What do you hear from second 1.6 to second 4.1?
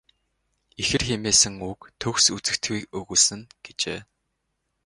үг төгс үзэгдэхүйг өгүүлсэн нь." гэжээ.